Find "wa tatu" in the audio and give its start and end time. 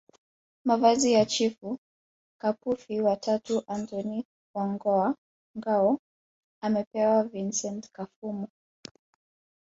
3.01-3.63